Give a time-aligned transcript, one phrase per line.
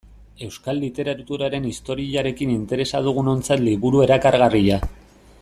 [0.45, 4.81] Euskal literaturaren historiarekin interesa dugunontzat liburu erakargarria.